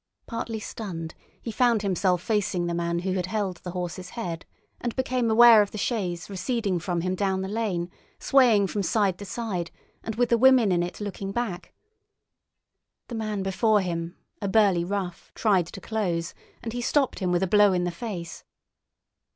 [0.25, 4.47] Partly stunned, he found himself facing the man who had held the horse's head,
[4.79, 9.19] and became aware of the chaise receding from him down the lane, swaying from side
[9.19, 9.69] to side,
[10.03, 11.71] and with the women in it looking back.
[13.09, 16.33] The man before him, a burly rough, tried to close,
[16.63, 18.43] and he stopped him with a blow in the face.